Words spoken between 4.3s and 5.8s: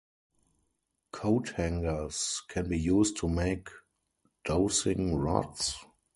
dowsing rods.